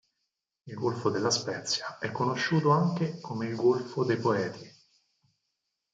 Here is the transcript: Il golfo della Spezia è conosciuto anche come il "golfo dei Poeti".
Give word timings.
Il 0.65 0.73
golfo 0.73 1.11
della 1.11 1.29
Spezia 1.29 1.99
è 1.99 2.09
conosciuto 2.09 2.71
anche 2.71 3.19
come 3.19 3.45
il 3.45 3.55
"golfo 3.55 4.03
dei 4.03 4.17
Poeti". 4.17 4.67